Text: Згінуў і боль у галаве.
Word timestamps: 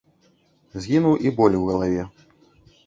Згінуў 0.85 1.13
і 1.29 1.35
боль 1.41 1.59
у 1.61 1.63
галаве. 1.69 2.03